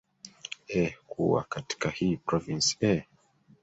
[0.67, 3.03] e kuwa katika hii province eeh